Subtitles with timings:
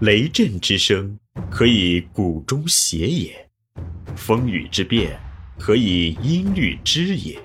[0.00, 1.16] 雷震之声，
[1.48, 3.30] 可以鼓中谐也；
[4.16, 5.16] 风雨之变，
[5.56, 7.40] 可以音律之也。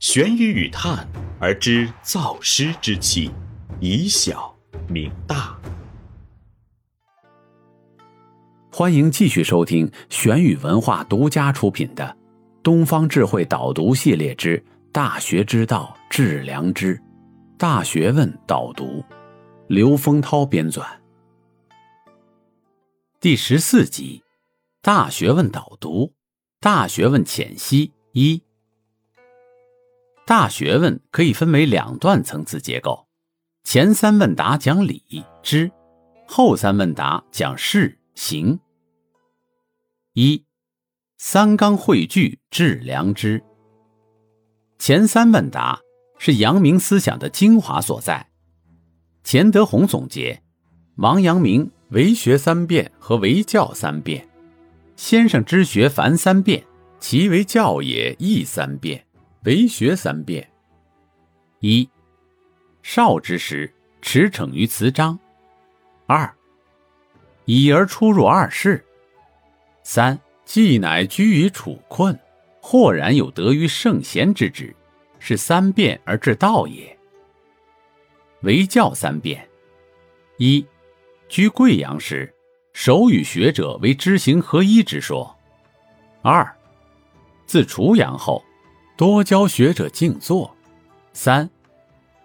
[0.00, 1.06] 玄于语叹
[1.38, 3.30] 而知造湿之气，
[3.78, 4.56] 以小
[4.88, 5.54] 明大。
[8.72, 12.04] 欢迎继续收听玄宇文化独家出品的
[12.62, 16.96] 《东方智慧导读系列之大学之道致良知》，
[17.58, 19.04] 大学问导读，
[19.68, 20.82] 刘丰涛编纂。
[23.22, 24.24] 第十四集，
[24.80, 26.12] 大学问导读，
[26.58, 28.42] 大学问浅析一。
[30.26, 33.06] 大学问可以分为两段层次结构，
[33.62, 35.70] 前三问答讲理知，
[36.26, 38.58] 后三问答讲事行。
[40.14, 40.44] 一，
[41.16, 43.40] 三纲汇聚致良知。
[44.80, 45.78] 前三问答
[46.18, 48.32] 是阳明思想的精华所在。
[49.22, 50.42] 钱德洪总结，
[50.96, 51.70] 王阳明。
[51.92, 54.26] 为学三变和为教三变，
[54.96, 56.64] 先生之学凡三变，
[56.98, 59.04] 其为教也亦三变，
[59.44, 60.50] 为学三变。
[61.60, 61.86] 一，
[62.82, 63.70] 少之时
[64.00, 65.18] 驰骋于词章；
[66.06, 66.34] 二，
[67.44, 68.82] 已而出入二世；
[69.82, 72.18] 三，既乃居于处困，
[72.62, 74.74] 豁然有得于圣贤之职，
[75.18, 76.98] 是三变而至道也。
[78.40, 79.46] 为教三变，
[80.38, 80.66] 一。
[81.32, 82.30] 居贵阳时，
[82.74, 85.34] 首与学者为知行合一之说。
[86.20, 86.46] 二，
[87.46, 88.44] 自楚阳后，
[88.98, 90.54] 多教学者静坐。
[91.14, 91.48] 三，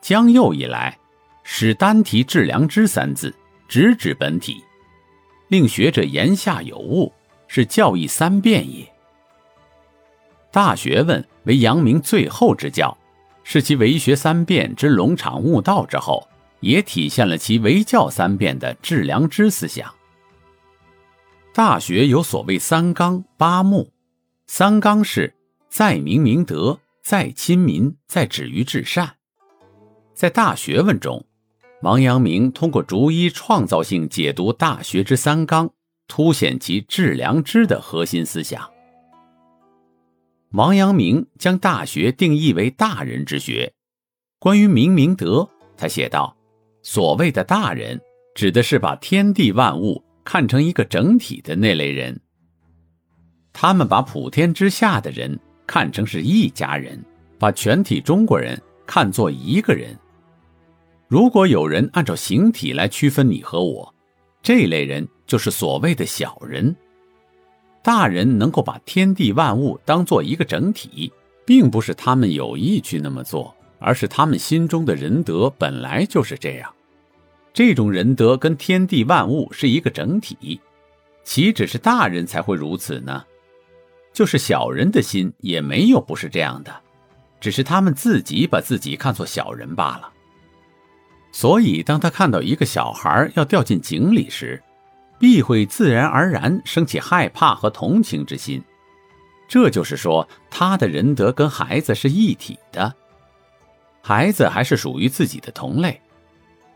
[0.00, 0.98] 江右以来，
[1.44, 3.32] 使单提致良知三字，
[3.68, 4.64] 直指本体，
[5.46, 7.12] 令学者言下有物，
[7.46, 8.84] 是教义三变也。
[10.50, 12.98] 大学问为阳明最后之教，
[13.44, 16.27] 是其为学三变之龙场悟道之后。
[16.60, 19.94] 也体现了其为教三变的致良知思想。
[21.54, 23.92] 大学有所谓三纲八目，
[24.46, 25.34] 三纲是
[25.68, 29.16] 在明明德，在亲民，在止于至善。
[30.14, 31.26] 在大学问中，
[31.82, 35.70] 王阳明通过逐一创造性解读大学之三纲，
[36.06, 38.70] 凸显其致良知的核心思想。
[40.52, 43.74] 王阳明将大学定义为大人之学。
[44.38, 46.37] 关于明明德，他写道。
[46.82, 48.00] 所谓的大人，
[48.34, 52.18] 指的是把天地万物看成一个整体的那类人。
[53.52, 57.02] 他们把普天之下的人看成是一家人，
[57.38, 59.96] 把全体中国人看作一个人。
[61.08, 63.92] 如果有人按照形体来区分你和我，
[64.42, 66.74] 这类人就是所谓的小人。
[67.82, 71.10] 大人能够把天地万物当做一个整体，
[71.46, 76.72] 并不是他们有意去那么做，而是他们心中的仁德本来就是这样。
[77.52, 80.60] 这种仁德跟天地万物是一个整体，
[81.24, 83.24] 岂止是大人才会如此呢？
[84.12, 86.74] 就是小人的心也没有不是这样的，
[87.40, 90.12] 只是他们自己把自己看作小人罢了。
[91.30, 94.60] 所以，当他看到一个小孩要掉进井里时，
[95.18, 98.62] 必会自然而然升起害怕和同情之心。
[99.46, 102.94] 这就是说，他的仁德跟孩子是一体的，
[104.08, 106.00] 孩子还是属于自己的同类。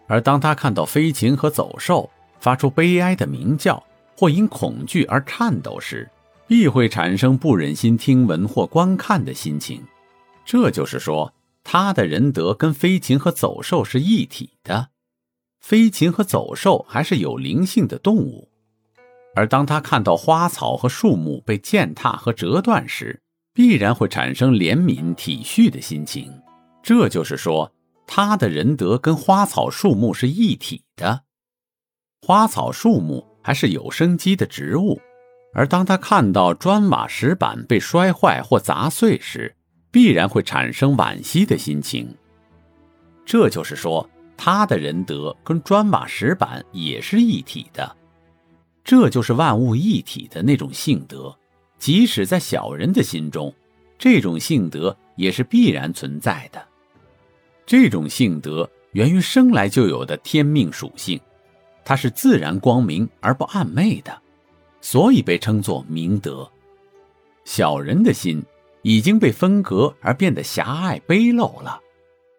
[0.07, 2.11] 而当他看到飞禽和走兽
[2.41, 3.83] 发出悲哀的鸣叫，
[4.19, 6.07] 或因恐惧而颤抖时，
[6.47, 9.83] 必会产生不忍心听闻或观看的心情。
[10.45, 11.33] 这就是说，
[11.65, 14.89] 他的仁德跟飞禽和走兽是一体的。
[15.59, 18.51] 飞禽和走兽还是有灵性的动物。
[19.35, 23.23] 而当他看到花草和树木被践踏和折断时，
[23.55, 26.31] 必然会产生怜悯体恤的心情。
[26.83, 27.73] 这就是说。
[28.05, 31.23] 他的仁德跟花草树木是一体的，
[32.21, 35.01] 花草树木还是有生机的植物，
[35.55, 39.55] 而当他看到砖瓦石板被摔坏或砸碎时，
[39.91, 42.15] 必然会产生惋惜的心情。
[43.25, 44.07] 这就是说，
[44.37, 47.97] 他的仁德跟砖瓦石板也是一体的，
[48.85, 51.35] 这就是万物一体的那种性德，
[51.79, 53.55] 即使在小人的心中，
[53.97, 56.72] 这种性德也是必然存在的。
[57.65, 61.21] 这种性德源于生来就有的天命属性，
[61.85, 64.17] 它是自然光明而不暗昧的，
[64.81, 66.49] 所以被称作明德。
[67.45, 68.43] 小人的心
[68.83, 71.81] 已经被分隔而变得狭隘卑陋了，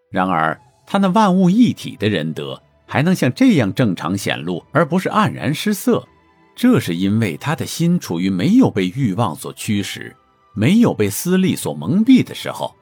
[0.10, 6.06] 然而他那万物一体的仁德还能像这样正常显露，而不是黯然失色，
[6.56, 10.16] 这是因为他的心处于没有被欲望所驱使，
[10.54, 12.76] 没有被私利所蒙蔽的时候。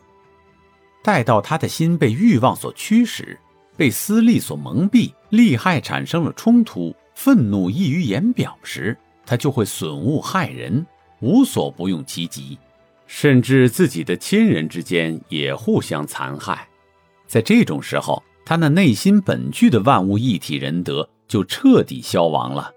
[1.04, 3.40] 待到他的心被欲望所驱使，
[3.76, 10.86] 被私利所蒙蔽，利害产生了冲突，愤怒溢于言表时，他就会损物害人，
[11.20, 12.58] 无所不用其极，
[13.08, 16.68] 甚至自己的亲人之间也互相残害。
[17.28, 22.72] 在这种时候，他那内心本具的万物一体仁德就彻底消亡了。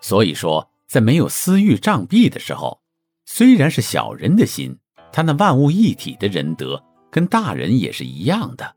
[0.00, 2.80] 所以说，在没有私欲障蔽的时候，
[3.26, 4.76] 虽然是小人的心，
[5.12, 6.82] 他那万物一体的仁德
[7.12, 8.74] 跟大人也是一样的。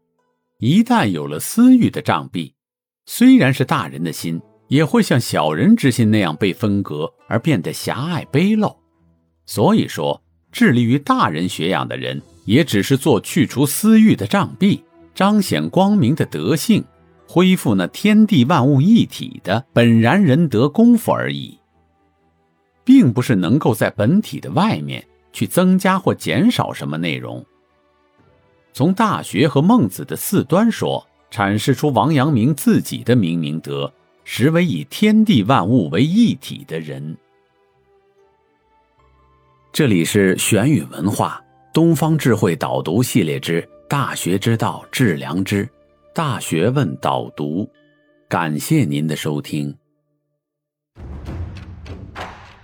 [0.59, 2.51] 一旦有了私欲的障蔽，
[3.05, 8.75] 虽然是大人的心，也会像小人之心那样被分隔而变得狭隘卑陋。
[9.45, 10.21] 所以说，
[10.51, 14.81] 致力于大人学养的人，也只是做去除私欲的障蔽，
[15.13, 16.83] 彰显光明的德性，
[17.27, 21.57] 恢复那天地万物一体的本然仁德功夫而已，
[22.83, 27.45] 并不是能够在本体的外面去增加或减少什么内容。
[28.75, 33.93] 从《大学》和《孟子》的四端说，阐释出王阳明自己的明明德，
[34.25, 37.15] 实为以天地万物为一体的人。
[39.71, 41.41] 这里是玄宇文化
[41.73, 45.65] 东方智慧导读系列之《大学之道，致良知》，
[46.13, 47.71] 大学问导读，
[48.27, 49.73] 感谢您的收听。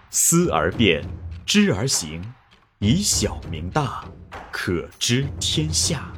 [0.09, 1.01] 思而变，
[1.45, 2.21] 知而行，
[2.79, 4.03] 以小明大。
[4.63, 6.13] 可知天下。